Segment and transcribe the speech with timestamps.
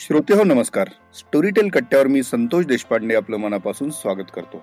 [0.00, 0.88] श्रोते हो नमस्कार.
[1.14, 4.62] स्टोरीटेल कट्ट्यावर मी संतोष देशपांडे आपलं मनापासून स्वागत करतो.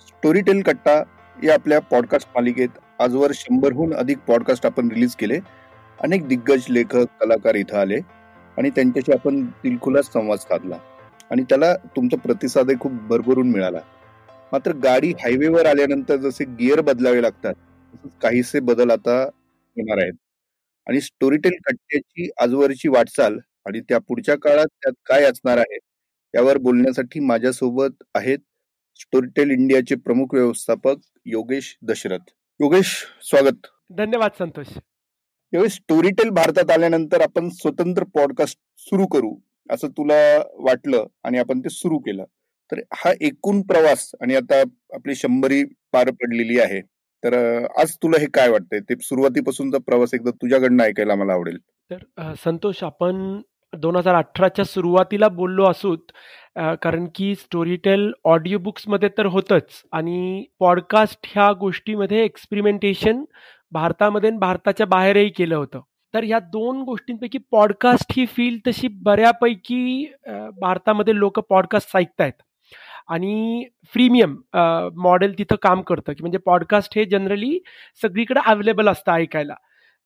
[0.00, 1.02] स्टोरीटेल कट्टा
[1.44, 5.38] या आपल्या पॉडकास्ट मालिकेत आजवर शंभरहून अधिक पॉडकास्ट आपण रिलीज केले.
[6.00, 7.98] अनेक दिग्गज लेखक कलाकार इथं आले
[8.58, 10.78] आणि त्यांच्याशी आपण दिलखुलास संवाद साधला.
[11.30, 13.80] आणि त्याला तुमचा प्रतिसादही खूप भरभरून मिळाला.
[14.52, 17.54] मात्र गाडी हायवेवर आल्यानंतर जसे गिअर बदलावे लागतात
[18.22, 20.14] काहीसे बदल आता होणार आहेत.
[20.86, 25.78] आणि स्टोरीटेल कट्ट्याची आजवरची वाटचाल आणि त्या पुढच्या काळात त्यात काय असणार आहे
[26.34, 28.38] यावर बोलण्यासाठी माझ्यासोबत आहेत
[28.96, 30.96] स्टोरीटेल इंडियाचे प्रमुख व्यवस्थापक
[31.26, 32.30] योगेश दशरथ.
[32.60, 33.66] योगेश स्वागत.
[33.90, 34.66] धन्यवाद संतोष.
[35.52, 39.36] यावेळी स्टोरीटेल भारतात आल्यानंतर आपण स्वतंत्र पॉडकास्ट सुरू करू
[39.70, 42.24] असं तुला वाटलं आणि आपण ते सुरू केलं.
[42.72, 44.60] तर हा एकूण प्रवास आणि आता
[44.92, 46.80] आपली शंभरी पार पडलेली आहे.
[47.24, 47.34] तर
[47.80, 48.80] आज तुला हे काय वाटतंय?
[48.80, 51.58] ते सुरुवातीपासूनचा प्रवास एकदा तुझ्याकडनं ऐकायला मला आवडेल.
[51.90, 53.40] तर संतोष आपण
[53.72, 56.12] दोन हजार अठराच्या सुरुवातीला बोललो असूत
[56.82, 63.24] कारण की स्टोरीटेल ऑडिओ बुक्समध्ये तर होतंच आणि पॉडकास्ट ह्या गोष्टीमध्ये एक्सपेरिमेंटेशन
[63.72, 65.80] भारतामध्ये भारताच्या बाहेरही केलं होतं.
[66.14, 70.04] तर ह्या दोन गोष्टींपैकी पॉडकास्ट ही फील्ड तशी बऱ्यापैकी
[70.60, 72.42] भारतामध्ये लोक पॉडकास्ट ऐकतायत.
[73.08, 74.36] आणि फ्रीमियम
[75.02, 76.12] मॉडेल तिथं काम करतं.
[76.12, 77.58] की म्हणजे पॉडकास्ट हे जनरली
[78.02, 79.54] सगळीकडे अवेलेबल असतं ऐकायला.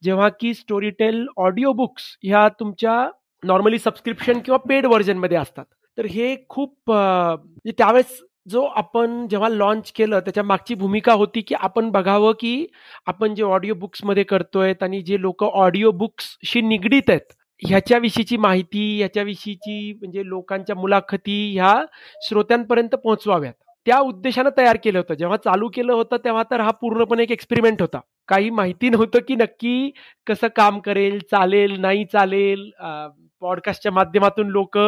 [0.03, 3.09] जेव्हा की स्टोरीटेल ऑडिओ बुक्स ह्या तुमच्या
[3.43, 5.65] नॉर्मली सबस्क्रिप्शन किंवा पेड व्हर्जनमध्ये असतात.
[5.99, 8.21] तर हे खूप म्हणजे त्यावेळेस
[8.51, 12.67] जो आपण जेव्हा लॉन्च केलं त्याच्या मागची भूमिका होती की आपण बघावं की
[13.07, 17.33] आपण जे ऑडिओ बुक्समध्ये करतोय आणि जे लोक ऑडिओ बुक्सशी निगडीत आहेत
[17.65, 21.75] ह्याच्याविषयीची माहिती ह्याच्याविषयीची म्हणजे लोकांच्या मुलाखती ह्या
[22.29, 23.53] श्रोत्यांपर्यंत पोहोचवाव्यात.
[23.87, 25.15] त्या उद्देशानं तयार केलं होतं.
[25.15, 28.01] जेव्हा चालू केलं होतं तेव्हा तर हा पूर्णपणे एक एक्सपेरिमेंट होता.
[28.29, 29.91] काही माहिती नव्हतं की नक्की
[30.27, 32.71] कसं काम करेल चालेल नाही चालेल
[33.43, 34.79] पॉडकास्टच्या माध्यमातून लोक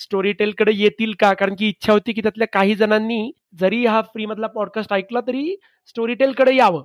[0.00, 1.32] स्टोरी टेलकडे येतील का?
[1.34, 5.56] कारण की इच्छा होती की त्यातल्या काही जणांनी जरी हा फ्री मधला पॉडकास्ट ऐकला तरी
[5.86, 6.82] स्टोरी टेलकडे यावं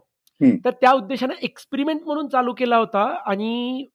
[0.66, 3.85] तर त्या उद्देशानं एक्सपेरिमेंट म्हणून चालू केला होता आणि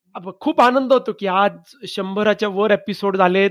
[0.40, 3.50] खूप आनंद होतो की आज शंभराच्या वर एपिसोड झालेत.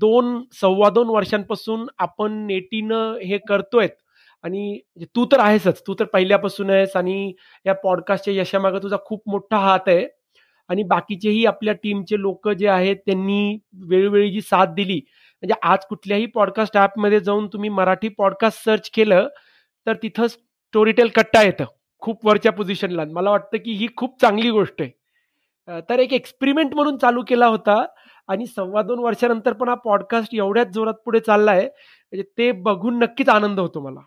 [0.00, 3.88] दोन सव्वा दोन वर्षांपासून आपण नेटीनं हे करतोय
[4.44, 7.32] आणि म्हणजे तू तर आहेसच तू तर पहिल्यापासून आहेस आणि
[7.66, 10.06] या पॉडकास्टच्या यशामागे तुझा खूप मोठा हात आहे.
[10.70, 15.00] आणि बाकीचेही आपल्या टीमचे लोक जे आहेत त्यांनी वेळोवेळी जी साथ दिली.
[15.42, 19.28] म्हणजे आज कुठल्याही पॉडकास्ट ॲपमध्ये जाऊन तुम्ही मराठी पॉडकास्ट सर्च केलं
[19.86, 21.64] तर तिथं स्टोरीटेल कट्टा येतं.
[22.02, 24.90] खूप वरच्या पोझिशनला मला वाटतं की ही खूप चांगली गोष्ट आहे.
[25.90, 27.84] तर एक एक्सपेरिमेंट म्हणून चालू केला होता.
[28.28, 31.60] आणि सव्वा दोन वर्षानंतर पण हा पॉडकास्ट एवढ्याच जोरात पुढे चाललाय.
[31.60, 34.00] म्हणजे ते बघून नक्कीच आनंद होतो मला.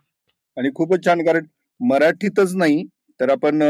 [0.57, 1.46] आणि खूपच छान कारण
[1.79, 2.84] मराठीतच नाही
[3.19, 3.62] तर आपण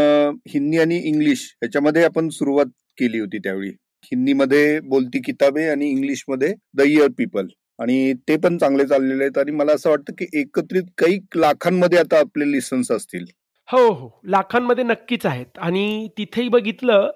[0.49, 2.65] हिंदी आणि इंग्लिश याच्यामध्ये आपण सुरुवात
[2.97, 3.69] केली होती त्यावेळी.
[4.03, 7.47] हिंदीमध्ये बोलती किताबे आणि इंग्लिशमध्ये द इयर पीपल
[7.79, 9.37] आणि ते पण चांगले चाललेले आहेत.
[9.37, 13.25] आणि मला असं वाटतं की एकत्रित काही लाखांमध्ये आता आपले लिसन्स असतील.
[13.69, 14.09] हो हो.
[14.25, 15.57] लाखांमध्ये नक्कीच आहेत.
[15.57, 17.09] आणि तिथेही बघितलं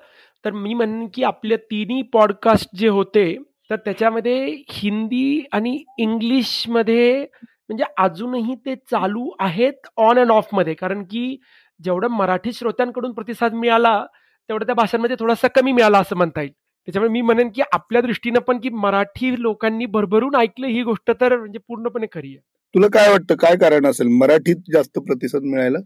[0.46, 3.38] तर मी म्हणेन की आपल्या तिन्ही पॉडकास्ट जे होते
[3.70, 7.26] तर त्याच्यामध्ये हिंदी आणि इंग्लिशमध्ये
[7.70, 11.38] म्हणजे अजूनही ते चालू आहेत ऑन अँड ऑफमध्ये कारण की
[11.84, 14.06] जेवढं मराठी श्रोत्यांकडून प्रतिसाद मिळाला
[14.50, 16.52] तेवढं त्या भाषांमध्ये थोडासा कमी मिळाला असं म्हणता येईल.
[16.86, 21.38] त्याच्यामुळे मी म्हणेन की आपल्या दृष्टीनं पण की मराठी लोकांनी भरभरून ऐकलं ही गोष्ट तर
[21.38, 22.38] म्हणजे पूर्णपणे खरी आहे.
[22.76, 23.36] तुला काय वाटतं?
[23.36, 24.08] काय कारण असेल?
[24.08, 25.78] मराठीत जास्त प्रतिसाद मिळायला?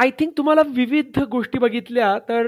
[0.00, 2.46] आय थिंक तुम्हाला विविध गोष्टी बघितल्या तर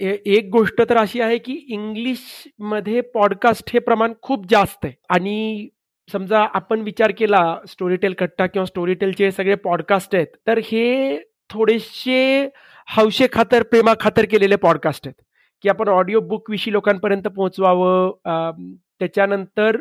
[0.00, 4.94] एक गोष्ट तर अशी आहे की इंग्लिशमध्ये पॉडकास्ट हे प्रमाण खूप जास्त आहे.
[5.08, 5.68] आणि
[6.12, 11.18] समजा आपण विचार केला स्टोरीटेल कट्टा किंवा स्टोरीटेलचे सगळे पॉडकास्ट आहेत तर हे
[11.50, 12.48] थोडेसे
[12.96, 15.22] हौशे खातर प्रेमा खातर केलेले पॉडकास्ट आहेत.
[15.62, 19.76] की आपण ऑडिओ बुक विषयी लोकांपर्यंत पोहोचवावं त्याच्यानंतर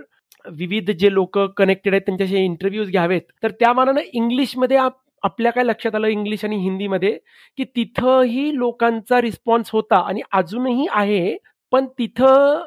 [0.46, 4.78] विविध जे लोक कनेक्टेड आहेत त्यांच्याशी इंटरव्ह्यूज घ्यावेत तर त्या मानानं इंग्लिशमध्ये
[5.24, 7.18] आपल्या काय लक्षात आलं इंग्लिश आणि हिंदीमध्ये?
[7.58, 11.36] की तिथंही लोकांचा रिस्पॉन्स होता आणि अजूनही आहे
[11.74, 12.62] पण तिथं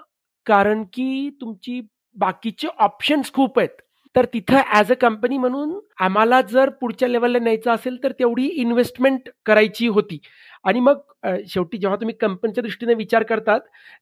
[0.46, 1.80] कारण की तुमची
[2.16, 3.68] बाकीचे ऑप्शन्स खूप आहेत.
[4.14, 9.28] तर तिथं ॲज अ कंपनी म्हणून आम्हाला जर पुढच्या लेवलला न्यायचं असेल तर तेवढी इन्व्हेस्टमेंट
[9.46, 10.18] करायची होती.
[10.64, 11.00] आणि मग
[11.48, 13.60] शेवटी जेव्हा तुम्ही कंपनीच्या दृष्टीने विचार करतात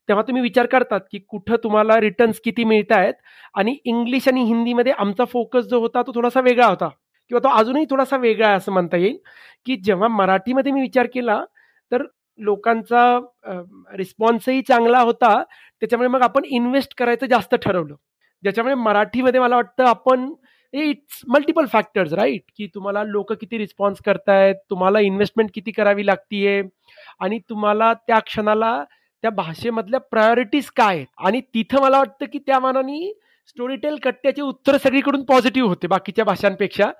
[0.09, 3.15] तेव्हा तुम्ही विचार करतात की कुठं तुम्हाला रिटर्न्स किती मिळत आहेत
[3.55, 6.89] आणि इंग्लिश आणि हिंदीमध्ये आमचा फोकस जो होता तो थोडासा वेगळा होता.
[7.33, 9.17] किंवा तो अजूनही थोडासा वेगळा आहे असं म्हणता येईल
[9.67, 11.39] की जेव्हा मराठीमध्ये मी विचार केला
[11.93, 12.03] तर
[12.39, 13.05] लोकांचा
[13.97, 15.43] रिस्पॉन्सही चांगला होता.
[15.83, 17.95] त्याच्यामुळे मग आपण इन्व्हेस्ट करायचं जास्त ठरवलं.
[18.43, 20.33] ज्याच्यामुळे मराठीमध्ये मला वाटतं आपण
[20.75, 26.63] इट्स मल्टिपल फॅक्टर्स राईट की तुम्हाला लोक किती रिस्पॉन्स करतायत तुम्हाला इन्व्हेस्टमेंट किती करावी लागतीये
[27.21, 28.83] आणि तुम्हाला त्या क्षणाला
[29.25, 31.07] त्या भाषेमधल्या प्रायोरिटीज काय आहेत?
[31.19, 33.13] आणि तिथं मला वाटतं की त्या मानाने
[33.49, 36.91] स्टोरीटेल कट्ट्याचे उत्तर सगळीकडून पॉझिटिव्ह होते बाकीच्या भाषांपेक्षा.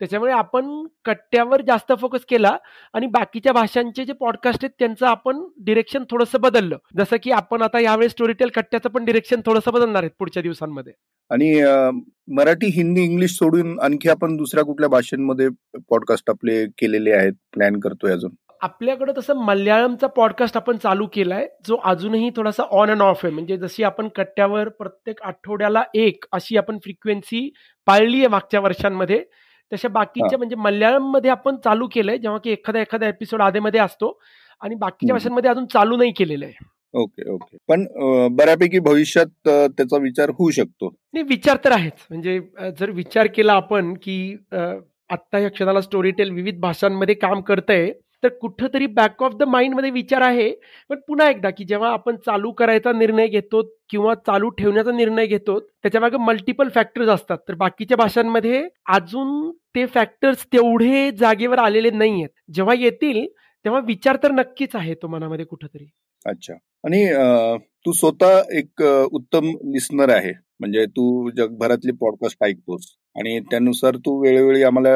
[0.00, 2.56] त्याच्यामुळे आपण कट्ट्यावर जास्त फोकस केला
[2.94, 6.76] आणि बाकीच्या भाषांचे जे पॉडकास्ट आहेत त्यांचं आपण डिरेक्शन थोडंसं बदललं.
[6.98, 10.92] जसं की आपण आता यावेळेस स्टोरीटेल कट्ट्याचं पण डिरेक्शन थोडंसं बदलणार आहेत पुढच्या दिवसांमध्ये.
[11.30, 11.52] आणि
[12.36, 15.48] मराठी हिंदी इंग्लिश सोडून आणखी आपण दुसऱ्या कुठल्या भाषांमध्ये
[15.90, 18.30] पॉडकास्ट आपले केलेले आहेत प्लॅन करतोय अजून?
[18.60, 23.32] आपल्याकडे तसं मल्याळमचा पॉडकास्ट आपण चालू केलाय जो अजूनही थोडासा ऑन अँड ऑफ आहे.
[23.34, 27.48] म्हणजे जशी आपण कट्ट्यावर प्रत्येक आठवड्याला एक अशी आपण फ्रिक्वेन्सी
[27.86, 29.22] पाळली आहे मागच्या वर्षांमध्ये
[29.72, 34.18] तशा बाकीच्या म्हणजे मल्याळममध्ये आपण चालू केलंय जेव्हा की एखादा एखादा एपिसोड आधेमध्ये असतो
[34.62, 36.70] आणि बाकीच्या भाषांमध्ये अजून चालू नाही केलेलं आहे.
[36.94, 37.56] Okay okay.
[37.68, 37.86] पण
[38.36, 40.88] बऱ्यापैकी भविष्यात त्याचा विचार होऊ शकतो.
[41.14, 42.06] नाही विचार तर आहेच.
[42.10, 42.38] म्हणजे
[42.80, 47.90] जर विचार केला आपण की आत्ता या क्षणाला स्टोरी टेल विविध भाषांमध्ये काम करतंय
[48.22, 50.50] तर कुठंतरी बॅक ऑफ द माइंडमध्ये विचार आहे.
[50.90, 55.58] पण पुन्हा एकदा की जेव्हा आपण चालू करायचा निर्णय घेतो किंवा चालू ठेवण्याचा निर्णय घेतो
[55.60, 57.38] त्याच्यामागे मल्टिपल फॅक्टर्स असतात.
[57.48, 58.62] तर बाकीच्या भाषांमध्ये
[58.94, 63.26] अजून ते फॅक्टर्स तेवढे जागेवर आलेले नाही आहेत जेव्हा येतील
[63.64, 65.84] तेव्हा विचार तर नक्कीच आहे तो मनामध्ये कुठंतरी.
[66.26, 66.54] अच्छा.
[66.84, 67.04] आणि
[67.86, 68.82] तू स्वतः एक
[69.12, 70.32] उत्तम लिस्नर आहे.
[70.62, 72.86] म्हणजे तू जगभरातले पॉडकास्ट ऐकतोस.
[73.16, 74.90] आणि त्यानुसार तू वेळोवेळी आम्हाला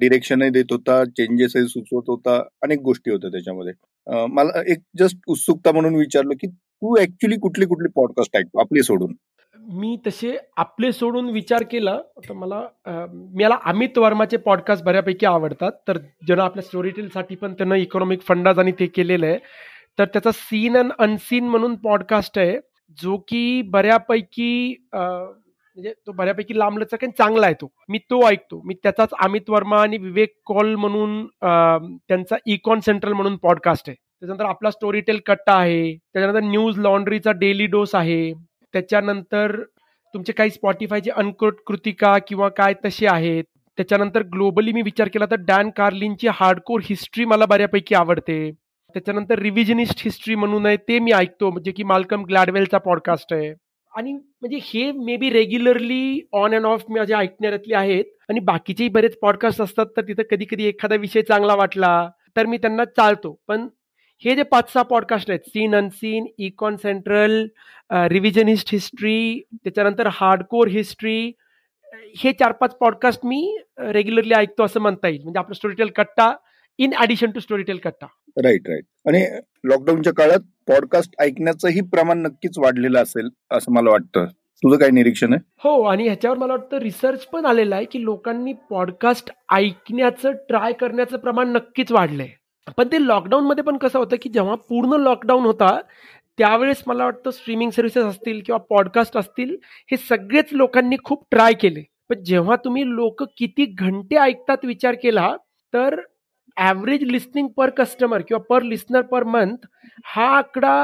[0.00, 3.72] डिरेक्शनही देत होता चेंजेसही सुचवत होता अनेक गोष्टी होत्या त्याच्यामध्ये.
[4.30, 9.14] मला एक जस्ट उत्सुकता म्हणून विचारलं की तू ऍक्च्युली कुठली कुठली पॉडकास्ट ऐकतो आपले सोडून?
[9.72, 11.96] मी तसे आपले सोडून विचार केला
[12.28, 12.62] तर मला
[13.40, 15.72] मला अमित वर्माचे पॉडकास्ट बऱ्यापैकी आवडतात.
[15.88, 19.38] तर ज्यांना आपल्या स्टोरी साठी पण त्यांना इकॉनॉमिक फंडाज आणि ते केलेलं आहे.
[19.98, 22.58] तर त्याचा सीन अँड अनसीन म्हणून पॉडकास्ट आहे.
[22.96, 27.70] जो की बऱ्यापैकी म्हणजे तो बऱ्यापैकी लांबलचक आणि चांगला आहे तो.
[27.88, 28.60] मी तो ऐकतो.
[28.66, 31.24] मी त्याचाच अमित वर्मा आणि विवेक कॉल म्हणून
[32.08, 33.94] त्यांचा इकॉन सेंट्रल म्हणून पॉडकास्ट आहे.
[33.94, 35.94] त्याच्यानंतर आपला स्टोरी टेल कट्टा आहे.
[35.94, 38.32] त्याच्यानंतर न्यूज लॉन्ड्रीचा डेली डोस आहे.
[38.74, 39.60] त्याच्यानंतर
[40.14, 43.44] तुमचे काही स्पॉटीफायचे अनकोट कृतिका किंवा काय तसे आहेत.
[43.78, 48.50] त्याच्यानंतर ग्लोबली मी विचार केला तर डॅन कार्लिनची हार्डकोर हिस्ट्री मला बऱ्यापैकी आवडते.
[48.94, 53.52] त्याच्यानंतर रिव्हिजनिस्ट हिस्ट्री म्हणून आहे ते मी ऐकतो म्हणजे की मालकम ग्लॅडवेलचा पॉडकास्ट आहे.
[53.92, 58.04] आणि म्हणजे हे maybe regularly on and off माझे ऐकण्यातले आहेत.
[58.28, 62.56] आणि बाकीचेही बरेच पॉडकास्ट असतात तर तिथं कधी कधी एखादा विषय चांगला वाटला तर मी
[62.56, 63.32] त्यांना चालतो.
[63.48, 63.68] पण
[64.22, 67.46] हे जे पाच सहा पॉडकास्ट आहेत seen unseen Econ central
[68.10, 71.32] revisionist history त्याच्यानंतर हार्डकोर हिस्ट्री
[72.18, 75.22] हे चार पाच पॉडकास्ट मी रेग्युलरली ऐकतो असं म्हणता येईल.
[75.22, 76.32] म्हणजे आपलं Storytel Katta
[76.78, 78.06] in addition to Storytel Katta.
[78.42, 79.24] Right right आणि
[79.64, 84.26] लॉकडाऊनच्या काळात पॉडकास्ट ऐकण्याचंही प्रमाण नक्कीच वाढलेलं असेल असं मला वाटतं.
[84.62, 85.40] तुझं काय निरीक्षण आहे?
[85.64, 91.16] हो आणि ह्याच्यावर मला वाटतं रिसर्च पण आलेला आहे की लोकांनी पॉडकास्ट ऐकण्याचं ट्राय करण्याचं
[91.16, 92.28] प्रमाण नक्कीच वाढलंय.
[92.76, 95.78] पण ते लॉकडाऊनमध्ये पण कसं होतं की जेव्हा पूर्ण लॉकडाऊन होता
[96.38, 99.56] त्यावेळेस मला वाटतं स्ट्रीमिंग सर्व्हिसेस असतील किंवा पॉडकास्ट असतील
[99.90, 101.82] हे सगळेच लोकांनी खूप ट्राय केले.
[102.08, 105.36] पण जेव्हा तुम्ही लोक किती घंटे ऐकतात विचार केला
[105.72, 106.00] तर
[106.58, 109.66] ॲव्हरेज लिस्निंग पर कस्टमर किंवा पर लिस्नर पर मंथ
[110.06, 110.74] हा आकडा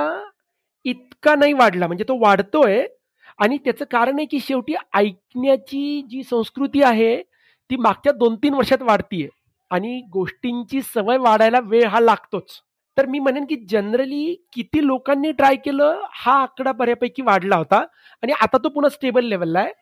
[0.84, 1.86] इतका नाही वाढला.
[1.86, 2.86] म्हणजे तो वाढतोय
[3.38, 7.16] आणि त्याचं कारण आहे की शेवटी ऐकण्याची जी संस्कृती आहे
[7.70, 9.28] ती मागच्या दोन तीन वर्षात वाढतीये
[9.70, 12.60] आणि गोष्टींची सवय वाढायला वेळ हा लागतोच.
[12.96, 17.78] तर मी म्हणेन की जनरली किती लोकांनी ट्राय केलं हा आकडा बऱ्यापैकी वाढला होता
[18.22, 19.72] आणि आता तो पुन्हा स्टेबल लेवलला आहे.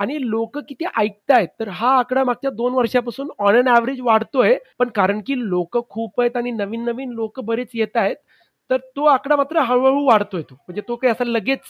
[0.00, 4.56] आणि लोक किती ऐकतायत तर हा आकडा मागच्या दोन वर्षापासून ऑन अन ॲव्हरेज वाढतोय.
[4.78, 8.16] पण कारण की लोक खूप आहेत आणि नवीन नवीन लोक बरेच येत आहेत
[8.70, 10.54] तर तो आकडा मात्र हळूहळू वाढतोय तो.
[10.54, 11.60] म्हणजे तो काही असं लगेच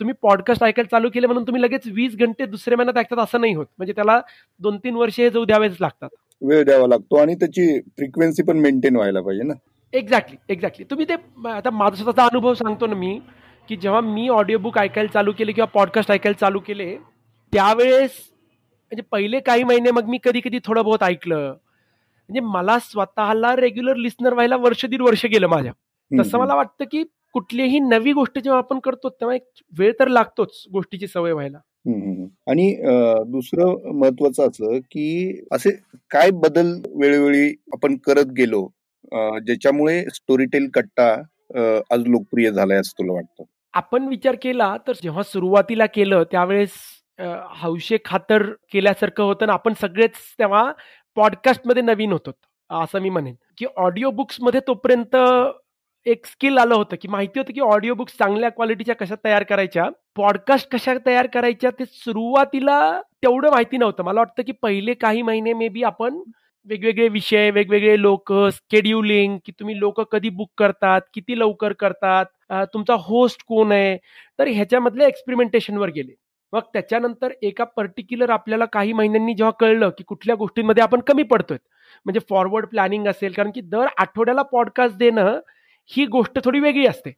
[0.00, 3.54] तुम्ही पॉडकास्ट ऐकायला चालू केले म्हणून तुम्ही लगेच वीस घंटे दुसऱ्या महिन्यात ऐकतात असं नाही
[3.54, 3.66] होत.
[3.78, 4.20] म्हणजे त्याला
[4.60, 6.08] दोन तीन वर्ष हे जाऊ द्यावेच लागतात.
[6.42, 9.54] वेळ द्यावा लागतो आणि त्याची फ्रिक्वेन्सी पण मेंटेन व्हायला पाहिजे ना?
[9.92, 11.14] एक्झॅक्टली एक्झॅक्टली तुम्ही ते
[11.48, 13.18] आता माझा स्वतःचा अनुभव सांगतो ना मी
[13.68, 16.96] की जेव्हा मी ऑडिओ बुक ऐकायला चालू केले किंवा पॉडकास्ट ऐकायला चालू केले
[17.52, 18.10] त्यावेळेस
[18.92, 21.48] म्हणजे पहिले काही महिने मग मी कधी कधी थोडं बहुत ऐकलं.
[21.48, 25.72] म्हणजे मला स्वतःला रेग्युलर लिस्नर व्हायला वर्ष दीड वर्ष गेलं माझ्या.
[26.10, 27.02] तसं मला वाटतं की
[27.34, 29.44] कुठलीही नवी गोष्ट जेव्हा आपण करतो तेव्हा एक
[29.78, 31.58] वेळ तर लागतोच गोष्टीची सवय व्हायला.
[32.50, 32.72] आणि
[33.30, 35.70] दुसरं महत्वाचं असं की असे
[36.10, 38.66] काय बदल वेळोवेळी आपण करत गेलो
[39.12, 41.12] ज्याच्यामुळे स्टोरीटेल कट्टा
[41.90, 43.44] आज लोकप्रिय झालाय असं तुला वाटतं?
[43.74, 46.70] आपण विचार केला तर जेव्हा सुरुवातीला केलं त्यावेळेस
[47.18, 48.42] हौशे खातर
[48.72, 50.70] केल्यासारखं होतं ना आपण सगळेच तेव्हा
[51.16, 52.30] पॉडकास्टमध्ये नवीन होतो.
[52.70, 53.34] असं मी म्हणेन.
[53.58, 55.16] की ऑडिओ बुक्समध्ये तोपर्यंत
[56.06, 59.88] एक स्किल आलं होतं की माहिती होतं की ऑडिओ बुक्स चांगल्या क्वालिटीच्या कशा तयार करायच्या
[60.16, 62.78] पॉडकास्ट कशा तयार करायच्या ते सुरुवातीला
[63.22, 64.02] तेवढं माहिती नव्हतं.
[64.04, 66.20] मला वाटतं की पहिले काही महिने मे बी आपण
[66.66, 72.26] वेगवेगळे विषय वेगवेगळे लोक स्केड्युलिंग की तुम्ही लोक कधी बुक करतात किती लवकर करतात
[72.74, 73.96] तुमचा होस्ट कोण आहे?
[74.38, 76.14] तर ह्याच्यामधले एक्सपेरिमेंटेशनवर गेले.
[76.56, 81.58] मग त्याच्यानंतर एका पर्टिक्युलर आपल्याला काही महिन्यांनी जेव्हा कळलं की कुठल्या गोष्टींमध्ये आपण कमी पडतोय.
[82.06, 85.38] म्हणजे फॉरवर्ड प्लॅनिंग असेल कारण की दर आठवड्याला पॉडकास्ट देणं
[85.90, 87.10] ही गोष्ट थोडी वेगळी असते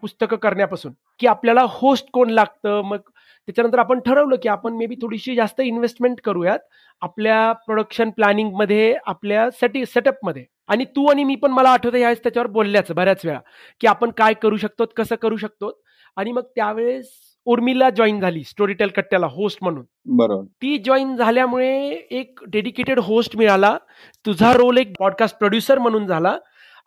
[0.00, 0.92] पुस्तकं करण्यापासून.
[1.20, 5.60] की आपल्याला होस्ट कोण लागतं मग त्याच्यानंतर आपण ठरवलं की आपण मे बी थोडीशी जास्त
[5.60, 6.58] इन्व्हेस्टमेंट करूयात
[7.02, 12.46] आपल्या प्रोडक्शन प्लॅनिंगमध्ये आपल्या सेटी सेटअपमध्ये आणि तू आणि मी पण मला आठवतं यावेळेस त्याच्यावर
[12.48, 13.38] बोलल्याचं बऱ्याच वेळा
[13.80, 15.72] की आपण काय करू शकतो कसं करू शकतो
[16.16, 17.08] आणि मग त्यावेळेस
[17.44, 19.84] उर्मिला जॉईन झाली स्टोरीटेल कट्ट्याला होस्ट म्हणून.
[20.04, 20.44] बरोबर.
[20.44, 23.78] ती जॉईन झाल्यामुळे एक डेडिकेटेड होस्ट मिळाला.
[24.26, 26.38] तुझा रोल एक पॉडकास्ट प्रोड्युसर म्हणून झाला.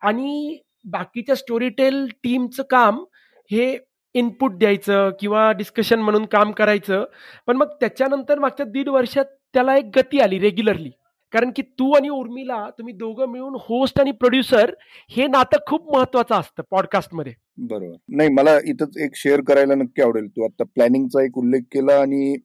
[0.02, 3.04] आणि बाकीच्या स्टोरीटेल टीमचं काम
[3.52, 3.78] हे
[4.14, 7.06] इनपुट द्यायचं किंवा डिस्कशन म्हणून काम करायचं.
[7.48, 10.90] पण मग त्याच्यानंतर मागच्या दीड वर्षात त्याला एक गती आली रेग्युलरली
[11.32, 14.72] कारण की तू आणि उर्मिला तुम्ही दोघं मिळून होस्ट आणि प्रोड्युसर
[15.10, 17.96] हे नातं खूप महत्वाचं असतं पॉडकास्टमध्ये बरोबर.
[18.10, 20.28] नाही मला इथंच एक शेअर करायला नक्की आवडेल.
[20.28, 22.36] तू आता प्लॅनिंगचा एक उल्लेख केला आणि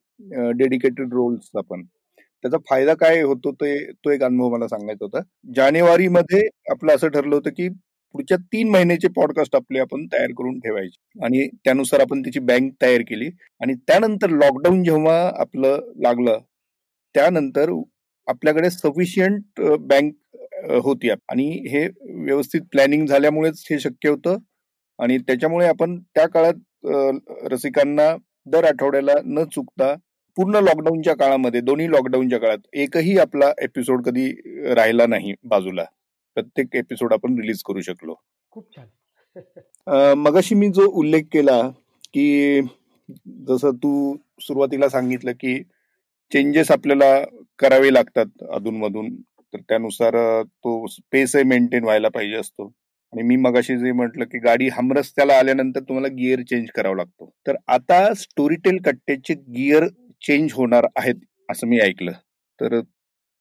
[0.57, 1.83] डेडिकेटेड रोल्स पण.
[2.43, 5.21] त्याचा फायदा काय होतो ते तो एक अनुभव मला सांगायचा होता.
[5.55, 7.67] जानेवारीमध्ये आपलं असं ठरलं होतं की
[8.15, 11.25] पुढच्या तीन महिन्याचे पॉडकास्ट आपले आपण तयार करून ठेवायचे.
[11.25, 13.29] आणि त्यानुसार आपण त्याची बँक तयार केली.
[13.61, 16.39] आणि त्यानंतर लॉकडाऊन जेव्हा आपलं लागलं
[17.15, 17.71] त्यानंतर
[18.27, 20.13] आपल्याकडे सफिशियंट बँक
[20.83, 21.09] होती.
[21.09, 21.85] आणि हे
[22.25, 24.37] व्यवस्थित प्लॅनिंग झाल्यामुळेच हे शक्य होतं.
[24.99, 28.15] आणि त्याच्यामुळे आपण त्या काळात रसिकांना
[28.45, 29.93] दर आठवड्याला न चुकता
[30.37, 34.29] पूर्ण लॉकडाऊनच्या काळामध्ये दोन्ही लॉकडाऊनच्या काळात एकही आपला एपिसोड कधी
[34.75, 35.83] राहिला नाही बाजूला.
[36.37, 38.15] प्रत्येक एपिसोड आपण रिलीज करू शकलो.
[38.51, 38.87] खूप छान.
[40.17, 41.61] मगाशी मी जो उल्लेख केला
[42.13, 42.61] की
[43.47, 45.61] जसं तू सुरुवातीला सांगितलं की
[46.31, 47.13] चेंजेस आपल्याला
[47.59, 49.15] करावे लागतात अधूनमधून
[49.53, 52.71] तर त्यानुसार तो स्पेस मेंटेन व्हायला पाहिजे असतो.
[53.13, 57.29] आणि मी मगाशी जे म्हटलं की गाडी हमरस्त्याला आल्यानंतर तुम्हाला गिअर चेंज करावा लागतो.
[57.47, 59.87] तर आता स्टोरीटेल कट्ट्याचे गिअर
[60.21, 61.15] चेंज होणार आहेत
[61.49, 62.11] असं मी ऐकलं.
[62.61, 62.79] तर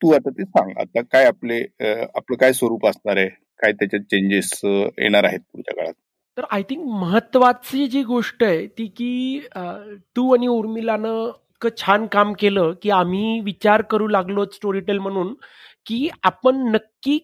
[0.03, 3.29] तू आता ते सांग आता काय आपले आपलं काय स्वरूप असणार आहे?
[3.61, 5.93] काय त्याच्यात चेंजेस येणार आहेत पुढच्या काळात?
[6.37, 9.41] तर आय थिंक महत्वाची जी गोष्ट आहे ती की
[10.17, 15.33] तू आणि उर्मिलानं इतकं छान काम केलं की आम्ही विचार करू लागलो स्टोरीटेल म्हणून
[15.87, 17.19] की आपण नक्की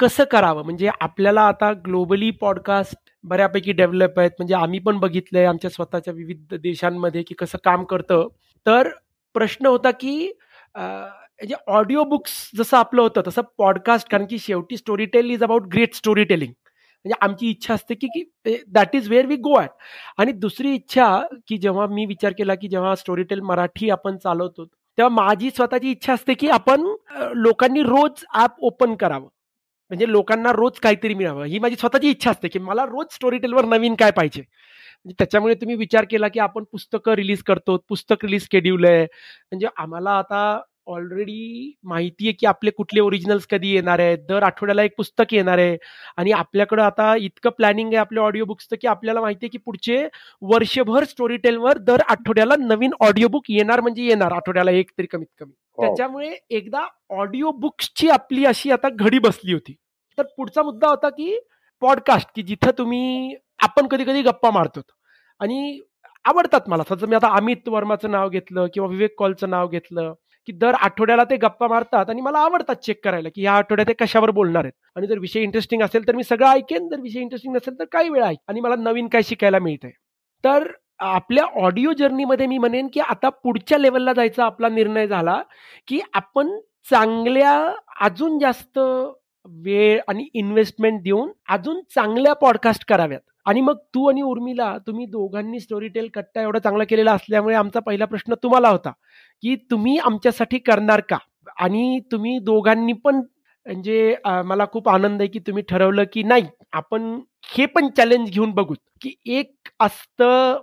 [0.00, 0.64] कसं करावं?
[0.64, 4.30] म्हणजे आपल्याला आता ग्लोबली पॉडकास्ट बऱ्यापैकी डेव्हलप आहेत.
[4.38, 8.28] म्हणजे आम्ही पण बघितलंय आमच्या स्वतःच्या विविध देशांमध्ये की कसं काम करतं.
[8.66, 8.88] तर
[9.34, 10.30] प्रश्न होता की
[10.76, 14.76] म्हणजे ऑडिओ बुक्स जसं आपलं होतं तसं पॉडकास्ट कारण की शेवटी
[15.06, 16.52] Storytel is about great storytelling
[17.04, 19.70] म्हणजे आमची इच्छा असते की की that is where we go at
[20.18, 21.06] आणि दुसरी इच्छा
[21.48, 25.90] की जेव्हा मी विचार केला की जेव्हा स्टोरी टेल मराठी आपण चालवतो तेव्हा माझी स्वतःची
[25.90, 26.86] इच्छा असते की आपण
[27.34, 29.28] लोकांनी रोज ॲप ओपन करावं.
[29.90, 31.44] म्हणजे लोकांना रोज काहीतरी मिळावं.
[31.44, 34.42] ही माझी स्वतःची इच्छा असते की मला रोज स्टोरी टेलवर नवीन काय पाहिजे.
[35.04, 39.02] म्हणजे त्याच्यामुळे तुम्ही विचार केला की आपण पुस्तकं रिलीज करतो पुस्तक रिलीज शेड्यूल आहे.
[39.02, 44.18] म्हणजे आम्हाला आता ऑलरेडी माहिती आहे की आपले कुठले ओरिजिनल्स कधी येणार आहेत.
[44.28, 45.76] दर आठवड्याला एक पुस्तक येणार आहे.
[46.16, 50.08] आणि आपल्याकडं आता इतकं प्लॅनिंग आहे आपल्या ऑडिओ बुक्सचं की आपल्याला माहिती आहे की पुढचे
[50.42, 55.26] वर्षभर स्टोरी टेलवर दर आठवड्याला नवीन ऑडिओ बुक येणार म्हणजे येणार आठवड्याला एक तरी कमीत
[55.38, 55.52] कमी.
[55.76, 59.74] त्याच्यामुळे एकदा ऑडिओ बुक्सची आपली अशी आता घडी बसली होती.
[60.18, 61.38] तर पुढचा मुद्दा होता की
[61.80, 64.80] पॉडकास्ट की जिथं तुम्ही आपण कधी कधी गप्पा मारतो.
[65.40, 65.80] आणि
[66.24, 66.82] आवडतात मला.
[66.94, 70.12] जर मी आता अमित वर्माचं नाव घेतलं किंवा विवेक कॉलचं नाव घेतलं.
[70.48, 73.92] की दर आठवड्याला ते गप्पा मारतात आणि मला आवडतात चेक करायला की या आठवड्यात ते
[73.94, 74.72] कशावर बोलणार आहेत.
[74.96, 78.08] आणि जर विषय इंटरेस्टिंग असेल तर मी सगळं ऐकेन जर विषय इंटरेस्टिंग नसेल तर काही
[78.08, 78.38] वेळा ऐक.
[78.48, 79.90] आणि मला नवीन काय शिकायला मिळतंय.
[80.44, 80.66] तर
[81.00, 85.40] आपल्या ऑडिओ जर्नीमध्ये मी म्हणेन की आता पुढच्या लेवलला जायचा आपला निर्णय झाला
[85.88, 86.50] की आपण
[86.90, 87.52] चांगल्या
[88.00, 88.78] अजून जास्त
[89.44, 93.20] वेळ आणि इन्व्हेस्टमेंट देऊन अजून चांगल्या पॉडकास्ट कराव्यात.
[93.46, 97.80] आणि मग तू आणि उर्मिला तुम्ही दोघांनी स्टोरी टेल कट्टा एवढा चांगला केलेला असल्यामुळे आमचा
[97.80, 98.90] पहिला प्रश्न तुम्हाला होता
[99.42, 101.16] की तुम्ही आमच्यासाठी करणार का?
[101.58, 103.16] आणि तुम्ही दोघांनी पण
[103.66, 108.50] म्हणजे मला खूप आनंद आहे की तुम्ही ठरवलं की नाही आपण हे पण चॅलेंज घेऊन
[108.50, 110.58] बघूत की एक असतं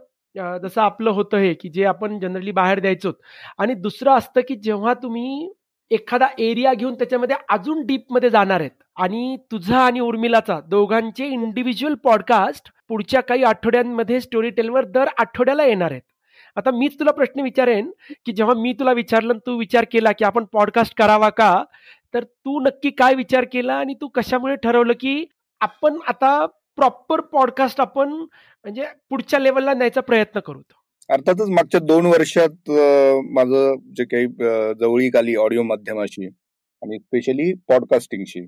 [0.64, 3.12] जसं आपलं होतं हे की जे आपण जनरली बाहेर द्यायचो
[3.58, 5.52] आणि दुसरं असतं की जेव्हा तुम्ही
[5.92, 8.72] एखादा एरिया घेऊन त्याच्यामध्ये अजून डीपमध्ये जाणार आहेत.
[8.96, 15.92] आणि तुझा आणि उर्मिलाचा दोघांचे इंडिव्हिज्युअल पॉडकास्ट पुढच्या काही आठवड्यांमध्ये स्टोरी टेलवर दर आठवड्याला येणार
[15.92, 16.02] आहेत.
[16.56, 17.92] आता मीच तुला प्रश्न विचारेन
[18.26, 21.64] की जेव्हा मी तुला विचारलं तू विचार केला की आपण पॉडकास्ट करावा का
[22.14, 25.26] तर तू नक्की काय विचार केला आणि तू कशामुळे ठरवलं की
[25.60, 30.62] आपण आता प्रॉपर पॉडकास्ट आपण म्हणजे पुढच्या लेवलला न्यायचा प्रयत्न करू
[31.10, 32.70] अर्थातच मागच्या दोन वर्षात
[33.32, 34.26] माझं जे काही
[34.80, 38.42] जवळीक आली ऑडिओ माध्यमाशी आणि स्पेशली पॉडकास्टिंगशी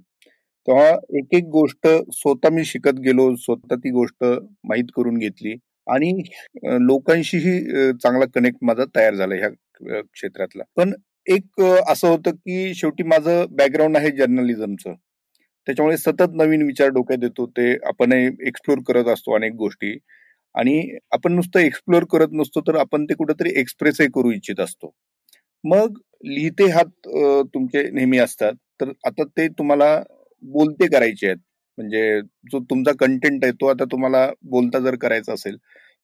[0.68, 0.89] तेव्हा
[1.20, 5.56] एक एक गोष्ट स्वतः मी शिकत गेलो स्वतः ती गोष्ट माहीत करून घेतली
[5.88, 6.12] आणि
[6.88, 7.60] लोकांशीही
[7.94, 9.50] चांगला कनेक्ट माझा तयार झाला ह्या
[10.04, 10.63] क्षेत्रातला.
[10.78, 10.94] पण
[11.28, 14.94] एक असं होतं की शेवटी माझं बॅकग्राऊंड आहे जर्नलिझमचं
[15.68, 19.98] त्याच्यामुळे सतत नवीन विचार डोक्यात येतो ते आपण एक्सप्लोर करत असतो अनेक गोष्टी.
[20.60, 24.94] आणि आपण नुसतं एक्सप्लोअर करत नसतो तर आपण ते कुठेतरी एक्सप्रेसही करू इच्छित असतो.
[25.63, 27.08] मग लिहिते हात
[27.54, 29.96] तुमचे नेहमी असतात तर आता ते तुम्हाला
[30.44, 31.38] बोलते करायचे आहेत.
[31.78, 32.20] म्हणजे
[32.51, 35.58] जो तुमचा कंटेंट आहे तो आता तुम्हाला बोलता जर करायचा असेल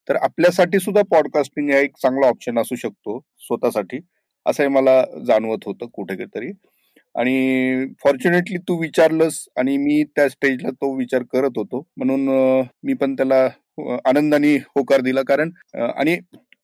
[0.07, 3.99] तर आपल्यासाठी सुद्धा पॉडकास्टिंग हा एक चांगला ऑप्शन असू शकतो स्वतःसाठी.
[4.45, 6.51] असंही मला जाणवत होतं कुठे तरी
[7.15, 11.85] आणि फॉर्च्युनेटली तू विचारलंस आणि मी त्या स्टेजला तो विचार करत होतो.
[11.97, 12.27] म्हणून
[12.83, 13.47] मी पण त्याला
[14.05, 15.21] आनंदाने होकार दिला.
[15.21, 15.51] कारण
[15.97, 16.17] आणि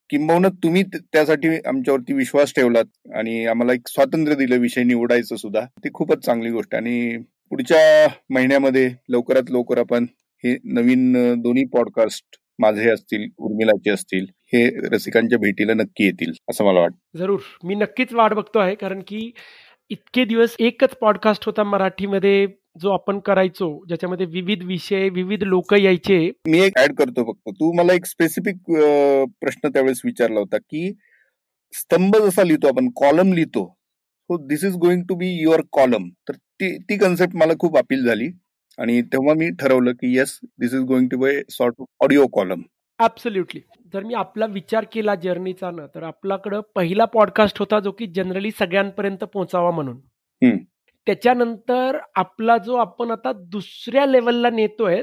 [0.10, 5.62] किंबहुना तुम्ही त्यासाठी आमच्यावरती विश्वास ठेवलात आणि आम्हाला एक स्वातंत्र्य दिलं विषय निवडायचं सुद्धा.
[5.62, 6.75] ती खूपच चांगली गोष्ट.
[6.75, 7.18] आणि
[7.50, 10.06] पुढच्या महिन्यामध्ये लवकरात लवकर आपण
[10.44, 16.80] हे नवीन दोन्ही पॉडकास्ट माझे असतील उर्मिलाचे असतील हे रसिकांच्या भेटीला नक्की येतील असं मला
[16.80, 17.18] वाटतं.
[17.18, 17.39] जरूर.
[17.63, 19.32] मी नक्कीच वाट बघतो आहे कारण की
[19.89, 22.48] इतके दिवस एकच पॉडकास्ट होता मराठीमध्ये.
[22.75, 26.19] जो आपण करायचो ज्याच्यामध्ये विविध विषय विविध लोक यायचे.
[26.47, 27.49] मी एक ऍड करतो फक्त.
[27.49, 28.57] तू मला एक स्पेसिफिक
[29.41, 30.91] प्रश्न त्यावेळेस विचारला होता की
[31.73, 33.65] स्तंभ जसा लिहितो आपण कॉलम लिहितो
[34.29, 38.05] so this is going to be your column तर ती ती कन्सेप्ट मला खूप अपील
[38.05, 38.29] झाली.
[38.77, 42.61] आणि तेव्हा मी ठरवलं की yes this is going to be sort of audio column
[42.99, 43.61] absolutely
[43.93, 48.51] जर मी आपला विचार केला जर्नीचा ना तर आपल्याकडं पहिला पॉडकास्ट होता जो की जनरली
[48.51, 50.57] सगळ्यांपर्यंत पोहोचावा म्हणून.
[51.08, 55.01] त्याच्यानंतर आपला जो आपण आता दुसऱ्या लेवलला नेतोय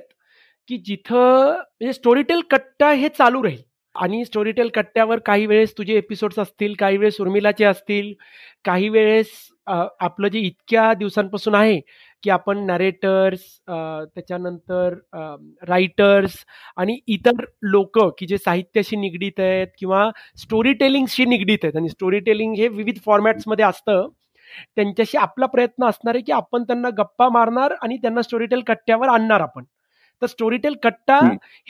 [0.69, 1.17] की जिथं
[1.51, 3.63] म्हणजे स्टोरीटेल कट्टा हे चालू राहील.
[3.95, 8.13] आणि स्टोरीटेल कट्ट्यावर काही वेळेस तुझे एपिसोड्स असतील काही वेळेस उर्मिलाचे असतील
[8.65, 9.31] काही वेळेस
[9.67, 11.81] आपलं जे इतक्या दिवसांपासून आहे
[12.23, 14.95] की आपण नॅरेटर्स त्याच्यानंतर
[15.69, 16.37] रायटर्स
[16.77, 21.77] आणि इतर लोक की जे साहित्याशी निगडीत आहेत किंवा स्टोरी टेलिंगशी निगडीत आहेत.
[21.77, 24.09] आणि स्टोरी टेलिंग हे विविध फॉर्मॅट्समध्ये असतं.
[24.77, 29.41] त्यांच्याशी आपला प्रयत्न असणार आहे की आपण त्यांना गप्पा मारणार आणि त्यांना स्टोरीटेल कट्ट्यावर आणणार
[29.41, 29.65] आपण.
[30.23, 31.19] तर स्टोरीटेल कट्टा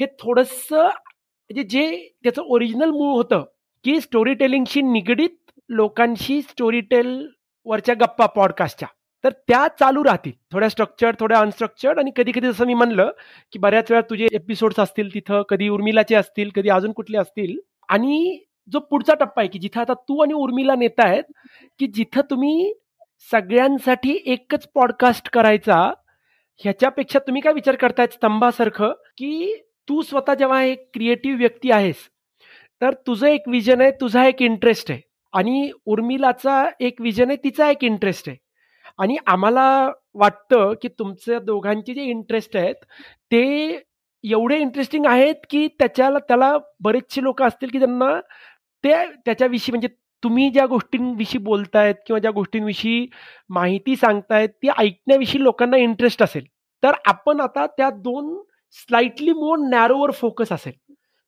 [0.00, 3.44] हे थोडस म्हणजे जे त्याचं ओरिजिनल मूळ होतं
[3.84, 7.26] की स्टोरी टेलिंगशी निगडीत लोकांशी स्टोरीटेल
[7.66, 8.88] वरच्या गप्पा पॉडकास्टच्या
[9.24, 10.32] तर त्या चालू राहतील.
[10.52, 13.10] थोड्या स्ट्रक्चर थोड्या अनस्ट्रक्चर्ड आणि कधी कधी जसं मी म्हणलं
[13.52, 18.38] की बऱ्याच वेळा तुझे एपिसोड्स असतील तिथं कधी उर्मिलाचे असतील कधी अजून कुठले असतील आणि
[18.72, 21.24] जो पुढचा टप्पा आहे की जिथं आता तू आणि उर्मिला नेता आहेत
[21.78, 22.72] की जिथं तुम्ही
[23.30, 25.92] सगळ्यांसाठी एकच पॉडकास्ट करायचा
[26.56, 31.96] ह्याच्यापेक्षा तुम्ही काय विचार करतायत स्तंभासारखं की तू स्वतः जेव्हा एक क्रिएटिव्ह व्यक्ती आहेस
[32.80, 35.00] तर तुझं एक विजन आहे तुझा एक इंटरेस्ट आहे.
[35.32, 38.36] आणि उर्मिलाचा एक विजन आहे तिचा एक इंटरेस्ट आहे.
[38.98, 42.74] आणि आम्हाला वाटतं की तुमच्या दोघांचे जे इंटरेस्ट आहेत
[43.32, 43.42] ते
[44.24, 48.20] एवढे इंटरेस्टिंग आहेत की त्याच्याला त्याला बरेचसे लोक असतील की त्यांना
[48.84, 49.88] ते त्याच्याविषयी म्हणजे
[50.22, 53.06] तुम्ही ज्या गोष्टींविषयी बोलतायत किंवा ज्या गोष्टींविषयी
[53.48, 56.44] माहिती सांगतायत ती ऐकण्याविषयी लोकांना इंटरेस्ट असेल
[56.82, 58.36] तर आपण आता त्या दोन
[58.76, 60.72] स्लाइटली मोर नॅरोवर फोकस असेल.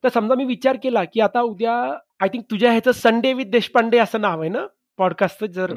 [0.04, 1.74] तर समजा मी विचार केला की आता उद्या
[2.20, 4.66] आय थिंक तुझ्या ह्याचं संडे विथ देशपांडे असं नाव आहे ना?
[4.98, 5.72] पॉडकास्ट जर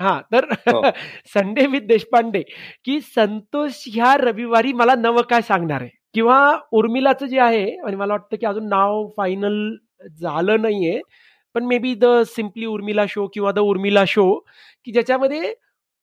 [0.00, 0.44] हा तर
[1.34, 2.42] संडे विथ देशपांडे
[2.84, 5.90] की संतोष ह्या रविवारी मला नवं काय सांगणार आहे?
[6.14, 6.38] किंवा
[6.72, 9.74] उर्मिलाचं जे आहे आणि मला वाटतं की अजून नाव फायनल
[10.10, 11.00] झालं नाहीये.
[11.54, 14.32] पण maybe the simply Urmila show किंवा द उर्मिला शो
[14.86, 15.54] की ज्याच्यामध्ये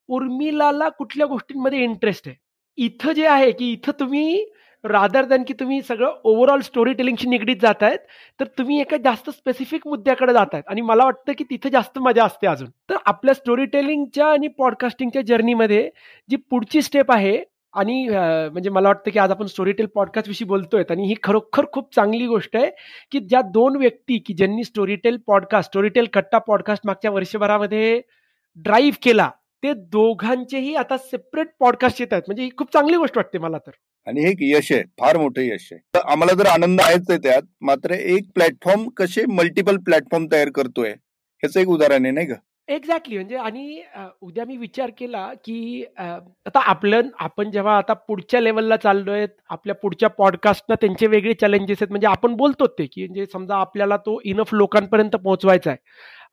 [0.09, 2.35] उर्मिलाला कुठल्या गोष्टींमध्ये इंटरेस्ट आहे.
[2.77, 4.45] इथं जे आहे की इथं तुम्ही
[4.83, 7.99] रादर दॅन की तुम्ही सगळं ओव्हरऑल स्टोरी टेलिंगशी निगडीत जात आहेत
[8.39, 12.25] तर तुम्ही एका जास्त स्पेसिफिक मुद्द्याकडे जात आहेत आणि मला वाटतं की तिथं जास्त मजा
[12.25, 12.69] असते अजून.
[12.89, 15.89] तर आपल्या स्टोरी टेलिंगच्या आणि पॉडकास्टिंगच्या जर्नीमध्ये
[16.29, 17.37] जी पुढची स्टेप आहे
[17.73, 21.93] आणि म्हणजे मला वाटतं की आज आपण स्टोरीटेल पॉडकास्ट विषयी बोलतोय आणि ही खरोखर खूप
[21.95, 22.69] चांगली गोष्ट आहे
[23.11, 28.01] की ज्या दोन व्यक्ती की ज्यांनी Storytel podcast Storytel Katta podcast मागच्या वर्षभरामध्ये
[28.57, 29.29] ड्राईव्ह केला
[29.63, 32.23] ते दोघांचेही आता सेपरेट पॉडकास्ट येत आहेत.
[32.27, 33.71] म्हणजे ही खूप चांगली गोष्ट वाटते मला तर.
[34.07, 35.79] आणि हे यश आहे फार मोठं यश आहे.
[35.95, 40.89] तर आम्हाला जर आनंद आहेच आहे त्यात मात्र एक प्लॅटफॉर्म कसे मल्टिपल प्लॅटफॉर्म तयार करतोय
[40.89, 42.35] ह्याचं एक उदाहरण आहे नाही का?
[42.75, 43.15] एक्झॅक्टली.
[43.15, 43.81] म्हणजे आणि
[44.21, 50.09] उद्या मी विचार केला की आता आपलं आपण जेव्हा आता पुढच्या लेवलला चाललोय आपल्या पुढच्या
[50.09, 51.91] पॉडकास्टना त्यांचे वेगळे चॅलेंजेस आहेत.
[51.91, 55.79] म्हणजे आपण बोलतो ते की म्हणजे समजा आपल्याला तो इनफ लोकांपर्यंत पोहोचवायचा आहे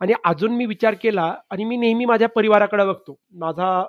[0.00, 3.18] आणि अजून मी विचार केला आणि मी नेहमी माझ्या परिवाराकडे बघतो.
[3.34, 3.82] माझा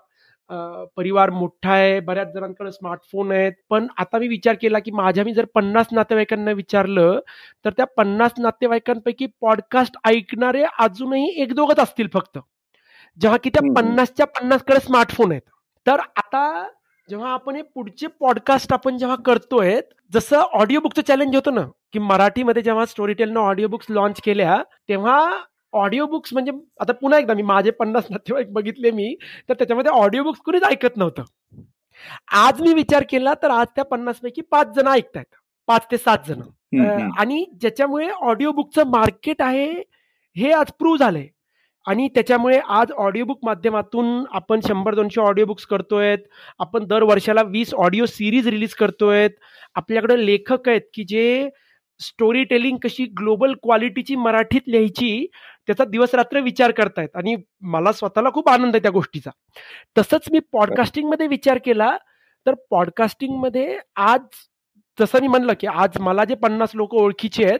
[0.97, 3.51] परिवार मोठा आहे बऱ्याच जणांकडे स्मार्टफोन आहेत.
[3.69, 7.19] पण आता मी विचार केला की माझ्या मी जर पन्नास नातेवाईकांना विचारलं
[7.65, 12.39] तर त्या पन्नास नातेवाईकांपैकी पॉडकास्ट ऐकणारे अजूनही एक दोघच असतील फक्त.
[13.17, 15.41] जेव्हा की त्या पन्नासच्या पन्नासकडे स्मार्टफोन आहेत.
[15.87, 16.67] तर आता
[17.09, 19.79] जेव्हा आपण हे पुढचे पॉडकास्ट आपण जेव्हा करतोय
[20.11, 21.61] जसं ऑडिओ बुकचं चॅलेंज होतं ना
[21.93, 25.19] की मराठीमध्ये जेव्हा स्टोरी टेलनं ऑडिओ बुक्स लॉन्च केल्या तेव्हा
[25.73, 26.51] ऑडिओ बुक्स म्हणजे
[26.81, 29.15] आता पुन्हा एकदा मी माझे पन्नास नातेवाईक बघितले मी
[29.49, 31.23] तर त्याच्यामध्ये ऑडिओ बुक्स कुणीच ऐकत नव्हतं.
[32.31, 35.25] आज मी विचार केला तर आज त्या पन्नास पैकी पाच जण ऐकतायत.
[35.67, 36.41] पाच ते सात जण.
[37.17, 39.67] आणि ज्याच्यामुळे ऑडिओ बुकचं मार्केट आहे
[40.35, 41.27] हे आज प्रूव्ह झालंय.
[41.85, 46.15] आणि त्याच्यामुळे आज ऑडिओ बुक माध्यमातून आपण शंभर दोनशे ऑडिओ बुक्स करतोय
[46.59, 49.27] आपण दर वर्षाला वीस ऑडिओ सिरीज रिलीज करतोय
[49.75, 51.49] आपल्याकडे लेखक आहेत की जे
[51.99, 55.27] स्टोरी टेलिंग कशी ग्लोबल क्वालिटीची मराठीत लिहायची
[55.67, 57.09] त्याचा दिवस रात्र विचार करतायत.
[57.15, 59.29] आणि मला स्वतःला खूप आनंद आहे त्या गोष्टीचा.
[59.97, 61.97] तसंच मी पॉडकास्टिंगमध्ये विचार केला
[62.45, 64.21] तर पॉडकास्टिंगमध्ये आज
[64.99, 67.59] जसं मी म्हणलं की आज मला जे पन्नास लोक ओळखीचे आहेत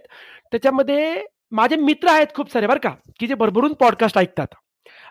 [0.52, 4.48] त्याच्यामध्ये माझे मित्र आहेत खूप सारे बरं का की जे भरभरून पॉडकास्ट ऐकतात.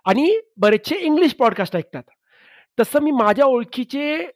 [0.04, 2.02] आणि बरेचसे इंग्लिश पॉडकास्ट ऐकतात.
[2.78, 4.26] तसं मी माझ्या ओळखीचे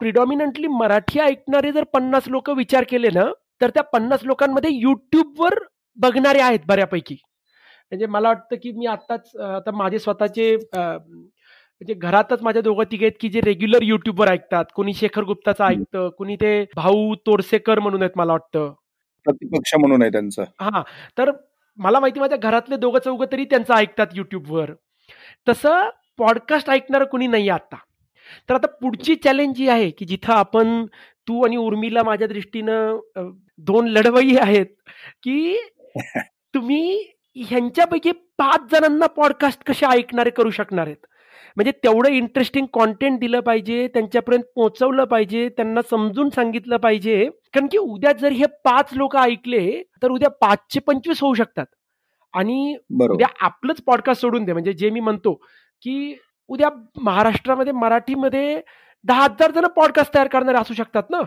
[0.00, 3.24] प्रिडॉमिनंटली मराठी ऐकणारे जर पन्नास लोक विचार केले ना
[3.60, 5.58] तर त्या पन्नास लोकांमध्ये युट्यूबवर
[5.98, 7.14] बघणारे आहेत बऱ्यापैकी.
[7.92, 13.16] म्हणजे मला वाटतं की मी आत्ताच आता माझे स्वतःचे म्हणजे घरातच माझ्या दोघं तिघे आहेत
[13.20, 14.64] की जे रेग्युलर युट्यूबवर ऐकतात.
[14.74, 18.72] कोणी शेखर गुप्ताचं ऐकतं कोणी ते भाऊ तोरसेकर म्हणून आहेत मला वाटतं.
[19.26, 20.44] प्रतिपक्ष म्हणून आहे त्यांचं.
[20.60, 20.82] हा
[21.18, 21.30] तर
[21.78, 24.72] मला माहिती माझ्या घरातले दोघं चौघं तरी त्यांचं ऐकतात युट्यूबवर
[25.46, 27.76] तसं पॉडकास्ट ऐकणार कोणी नाही आता
[28.48, 30.84] तर आता पुढची चॅलेंज जी आहे की जिथं आपण
[31.28, 32.98] तू आणि उर्मिला माझ्या दृष्टीनं
[33.58, 34.66] दोन लढवई आहेत
[35.22, 35.56] की
[36.54, 41.06] तुम्ही ह्यांच्यापैकी पाच जणांना पॉडकास्ट कसे ऐकणारे करू शकणार आहेत?
[41.56, 47.24] म्हणजे तेवढं इंटरेस्टिंग कॉन्टेंट दिलं पाहिजे त्यांच्यापर्यंत पोहोचवलं पाहिजे त्यांना समजून सांगितलं पाहिजे.
[47.54, 51.66] कारण की उद्या जर हे पाच लोक ऐकले तर उद्या पाचशे पंचवीस होऊ शकतात.
[52.34, 54.52] आणि उद्या आपलंच पॉडकास्ट सोडून दे.
[54.52, 55.34] म्हणजे जे मी म्हणतो
[55.82, 56.14] की
[56.48, 56.68] उद्या
[57.02, 58.60] महाराष्ट्रामध्ये मराठीमध्ये
[59.04, 61.20] दहा हजार जण पॉडकास्ट तयार करणारे असू शकतात ना?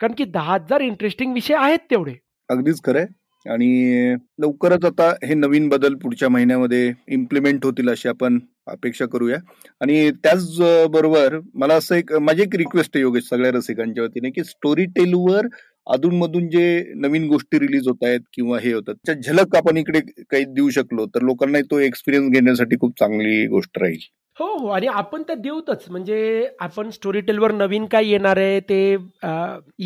[0.00, 2.14] कारण की दहा हजार इंटरेस्टिंग विषय आहेत तेवढे.
[2.48, 3.06] अगदीच खरंय
[3.46, 9.36] आणि लवकरच आता हे नवीन बदल पुढच्या महिन्यामध्ये इम्प्लिमेंट होतील अशी आपण अपेक्षा करूया.
[9.80, 10.56] आणि त्याच
[10.90, 15.46] बरोबर मला असं एक माझी एक रिक्वेस्ट आहे योगेश सगळ्या रसिकांच्या वतीने की स्टोरी टेलवर
[15.86, 20.44] अधूनमधून जे नवीन गोष्टी रिलीज होत आहेत किंवा हे होतात त्या झलक आपण इकडे काही
[20.44, 23.98] देऊ शकलो तर लोकांना तो एक्सपिरियन्स घेण्यासाठी खूप चांगली गोष्ट राहील.
[24.38, 24.68] हो, हो.
[24.68, 25.84] आणि आपण तर देऊतच.
[25.90, 28.80] म्हणजे आपण स्टोरी टेलवर नवीन काय येणार आहे ते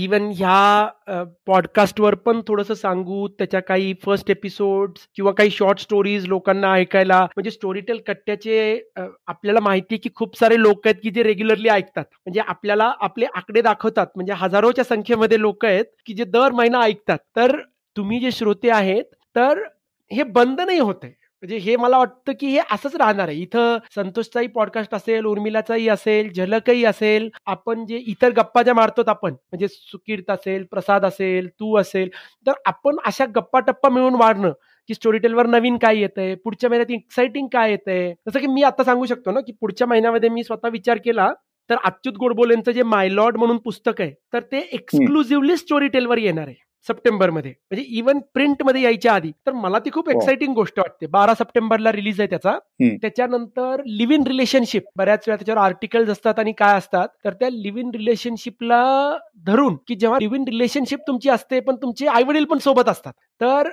[0.04, 3.26] इवन ह्या पॉडकास्टवर पण थोडंसं सांगू.
[3.38, 8.58] त्याच्या काही फर्स्ट एपिसोड किंवा काही शॉर्ट स्टोरीज लोकांना ऐकायला म्हणजे स्टोरी टेल कट्ट्याचे
[8.96, 12.04] आपल्याला माहिती आहे की खूप सारे लोक आहेत की जे रेग्युलरली ऐकतात.
[12.16, 14.06] म्हणजे आपल्याला आपले आकडे दाखवतात.
[14.16, 17.18] म्हणजे हजारोच्या संख्येमध्ये लोक आहेत की जे दर महिना ऐकतात.
[17.36, 17.56] तर
[17.96, 19.04] तुम्ही जे श्रोते आहेत,
[19.36, 19.62] तर
[20.10, 21.12] हे बंद नाही होत आहे.
[21.42, 23.36] म्हणजे हे मला वाटतं की हे असंच राहणार आहे.
[23.38, 27.28] इथं संतोषचाही पॉडकास्ट असेल उर्मिलाचाही असेल झलकही असेल.
[27.46, 32.08] आपण जे इतर गप्पा ज्या मारतो आपण म्हणजे सुकीर्त असेल प्रसाद असेल तू असेल
[32.46, 34.52] तर आपण अशा गप्पा टप्पा मिळून वाढणं
[34.88, 38.12] की स्टोरी टेलवर नवीन काय येतंय पुढच्या महिन्यात एक्साइटिंग काय येतंय.
[38.28, 41.32] जसं की मी आता सांगू शकतो ना की पुढच्या महिन्यामध्ये मी स्वतः विचार केला
[41.70, 46.56] तर अच्युत गोडबोलेंचं जे मायलॉर्ड म्हणून पुस्तक आहे तर ते एक्सक्लुझिव्हली स्टोरी टेलवर येणार आहे.
[46.88, 47.50] सप्टेंबरमध्ये.
[47.70, 49.30] म्हणजे इव्हन प्रिंटमध्ये यायच्या आधी.
[49.46, 50.54] तर मला ती खूप एक्साइटिंग हो.
[50.54, 51.06] गोष्ट वाटते.
[51.06, 52.58] बारा सप्टेंबरला रिलीज आहे त्याचा.
[53.02, 57.08] त्याच्यानंतर लिव्ह इन रिलेशनशिप बऱ्याच वेळा त्याच्यावर आर्टिकल्स असतात आणि काय असतात.
[57.24, 59.16] तर त्या लिव्ह इन रिलेशनशिपला
[59.46, 63.12] धरून की जेव्हा लिव्ह इन रिलेशनशिप तुमची असते पण तुमचे आई वडील पण सोबत असतात.
[63.40, 63.68] तर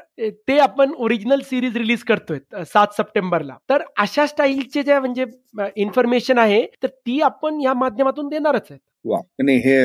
[0.47, 3.55] ते आपण ओरिजिनल सिरीज रिलीज करतोय सात सप्टेंबरला.
[3.69, 5.25] तर अशा स्टाईलचे ज्या म्हणजे
[5.77, 9.19] इन्फॉर्मेशन आहे तर ती आपण या माध्यमातून देणारच आहे वा.
[9.43, 9.77] नाही हे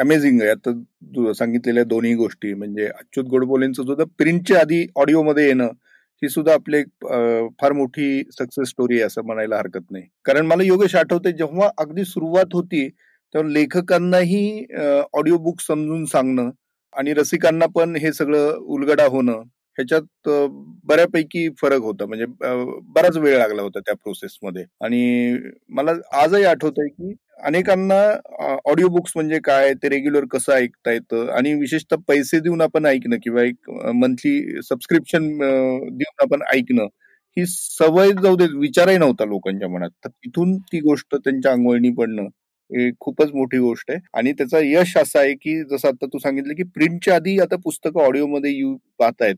[0.00, 0.50] अमेझिंग आहे.
[0.50, 5.68] आता सांगितलेल्या दोन्ही गोष्टी म्हणजे अच्युत गोडबोलेंचं सुद्धा प्रिंटच्या आधी ऑडिओमध्ये येणं
[6.22, 6.82] ही सुद्धा आपली
[7.60, 10.04] फार मोठी सक्सेस स्टोरी आहे असं म्हणायला हरकत नाही.
[10.24, 14.64] कारण मला योगेश आठवते जेव्हा अगदी सुरुवात होती तेव्हा लेखकांनाही
[15.14, 16.50] ऑडिओ बुक समजून सांगणं
[16.94, 19.42] आणि रसिकांना पण हे सगळं उलगडा होणं
[19.78, 20.28] ह्याच्यात
[20.86, 22.06] बऱ्यापैकी फरक होता.
[22.06, 22.24] म्हणजे
[22.94, 24.64] बराच वेळ लागला होता त्या प्रोसेसमध्ये.
[24.80, 25.36] आणि
[25.70, 28.00] मला आजही आठवत आहे की अनेकांना
[28.66, 31.28] ऑडिओ बुक्स म्हणजे काय ते रेग्युलर कसं ऐकता येतं?
[31.30, 36.86] आणि विशेषतः पैसे देऊन आपण ऐकणं किंवा एक मंथली सबस्क्रिप्शन देऊन आपण ऐकणं
[37.36, 39.90] ही सवय जाऊ दे विचारही नव्हता लोकांच्या मनात.
[40.04, 42.28] तर तिथून ती गोष्ट त्यांच्या अंगवळणी पडणं
[43.00, 43.98] खूपच मोठी गोष्ट आहे.
[44.14, 48.00] आणि त्याचा यश असा आहे की जसं आता तू सांगितलं की प्रिंटच्या आधी आता पुस्तकं
[48.00, 49.36] ऑडिओमध्ये यू पाहतायत.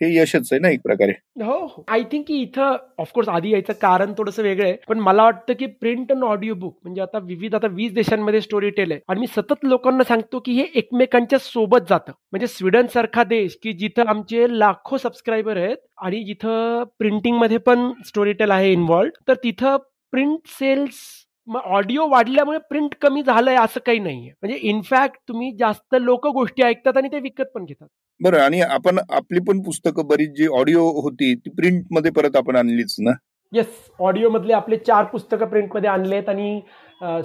[0.00, 1.12] हे यशच आहे ना एक प्रकारे?
[1.42, 1.84] हो, हो.
[1.88, 4.76] आय थिंक की इथं ऑफकोर्स आधी यायचं कारण थोडंसं वेगळं आहे.
[4.88, 8.70] पण मला वाटतं की प्रिंट अँड ऑडिओ बुक म्हणजे आता विविध आता वीस देशांमध्ये स्टोरी
[8.70, 9.00] टेल आहे.
[9.08, 12.12] आणि मी सतत लोकांना सांगतो की हे एकमेकांच्या सोबत जातं.
[12.32, 18.32] म्हणजे स्वीडन सारखा देश की जिथं आमचे लाखो सबस्क्रायबर आहेत आणि जिथं प्रिंटिंगमध्ये पण स्टोरी
[18.32, 19.76] टेल आहे इन्व्हॉल्ड तर तिथं
[20.12, 21.00] प्रिंट सेल्स
[21.48, 24.30] ऑडिओ वाढल्यामुळे प्रिंट कमी झालंय असं काही नाहीये.
[24.32, 27.86] म्हणजे इनफॅक्ट तुम्ही जास्त लोक गोष्टी ऐकतात आणि ते विकत पण घेतात.
[28.20, 32.94] बरं आणि आपण आपली पण पुस्तकं बरीच जी ऑडिओ होती ती प्रिंटमध्ये परत आपण आणलीच
[32.98, 33.10] ना?
[33.52, 33.66] येस
[34.00, 36.60] ऑडिओ मधले आपले चार पुस्तकं प्रिंटमध्ये आणलेत आणि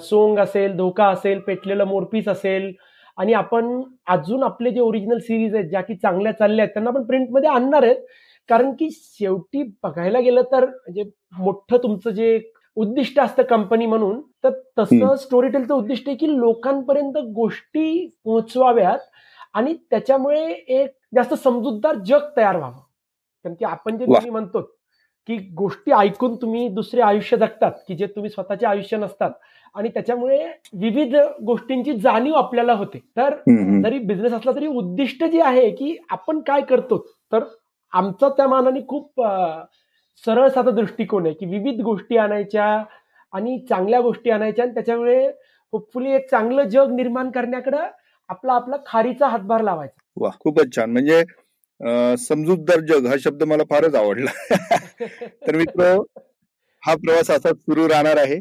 [0.01, 2.71] सोंग असेल धोका असेल पेटलेलं मोरपीस असेल
[3.17, 7.03] आणि आपण अजून आपले जे ओरिजिनल सिरीज आहेत ज्या की चांगल्या चालल्या आहेत त्यांना आपण
[7.07, 7.95] प्रिंटमध्ये आणणार आहेत.
[8.49, 11.03] कारण की शेवटी बघायला गेलं तर म्हणजे
[11.37, 12.37] मोठं तुमचं जे
[12.77, 18.99] उद्दिष्ट असतं कंपनी म्हणून तर तसं स्टोरी टेलचं उद्दिष्ट आहे की लोकांपर्यंत गोष्टी पोहोचवाव्यात
[19.53, 22.79] आणि त्याच्यामुळे एक जास्त समजूतदार जग तयार व्हावं.
[23.45, 24.61] कारण की आपण जे नेहमी म्हणतो
[25.29, 29.31] की गोष्टी ऐकून तुम्ही दुसरे आयुष्य जगतात की जे तुम्ही स्वतःचे आयुष्य नसतात
[29.75, 32.99] आणि त्याच्यामुळे विविध गोष्टींची जाणीव आपल्याला होते.
[33.17, 33.35] तर
[33.83, 36.97] जरी बिझनेस असला तरी उद्दिष्ट जे आहे की आपण काय करतो
[37.31, 37.43] तर
[37.93, 39.21] आमचा त्या मानाने खूप
[40.23, 42.65] सरळ साधा दृष्टिकोन आहे की विविध गोष्टी आणायच्या
[43.33, 45.25] आणि चांगल्या गोष्टी आणायच्या आणि त्याच्यामुळे
[45.73, 47.87] होपफुली एक चांगलं जग निर्माण करण्याकडं
[48.29, 50.01] आपला आपला खारीचा हातभार लावायचा.
[50.17, 50.91] वा खूपच छान.
[50.91, 51.23] म्हणजे
[52.17, 54.31] समजूतदार जग हा शब्द मला फारच आवडला.
[55.47, 55.93] तर मित्र
[56.83, 58.39] हा प्रवास असाच सुरू राहणार आहे.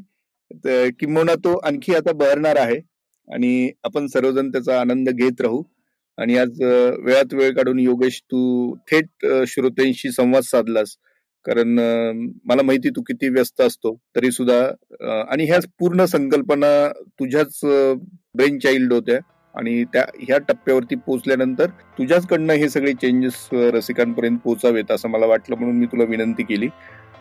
[0.91, 2.79] किंबहुना तो आणखी आता बहरणार आहे
[3.29, 5.63] आणि आपण सर्वजण त्याचा आनंद घेत राहू.
[6.19, 10.97] आणि आज वेळात वेळ काढून योगेश तू थेट श्रोत्यांशी संवाद साधलास.
[11.47, 11.79] कारण
[12.45, 14.61] मला माहिती तू किती व्यस्त असतो तरी सुद्धा
[15.31, 16.89] आणि ह्या पूर्ण संकल्पना
[17.21, 17.61] तुझ्याच
[18.35, 19.19] ब्रेन चाइल्ड होत्या.
[19.55, 25.77] आणि त्या ह्या टप्प्यावरती पोहोचल्यानंतर तुझ्याचकडनं हे सगळे चेंजेस रसिकांपर्यंत पोहोचावेत असं मला वाटलं म्हणून
[25.79, 26.69] मी तुला विनंती केली.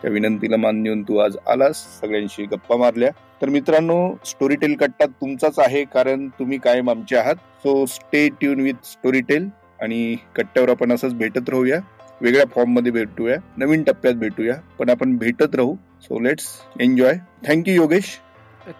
[0.02, 1.84] त्या विनंतीला मान देऊन तू आज आलास.
[2.00, 3.10] सगळ्यांशी गप्पा मारल्या.
[3.42, 7.34] तर मित्रांनो स्टोरी टेल कट्टा तुमचाच आहे कारण तुम्ही कायम आमचे आहात.
[7.62, 8.86] So stay tune with
[9.28, 9.48] Storytel
[9.80, 11.80] आणि कट्ट्यावर आपण असंच भेटत राहूया.
[12.22, 13.36] वेगळ्या फॉर्ममध्ये भेटूया.
[13.56, 14.54] नवीन टप्प्यात भेटूया.
[14.78, 15.74] पण आपण भेटत राहू.
[16.02, 16.46] So let's
[16.80, 17.14] enjoy
[17.46, 18.18] thank you Yogesh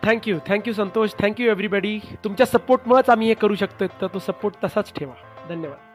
[0.04, 4.92] thank you thank you Santosh thank you everybody तुमच्या सपोर्टमुळेच आम्ही हे करू शकतो तर तो सपोर्ट तसाच
[4.96, 5.14] ठेवा.
[5.48, 5.91] धन्यवाद.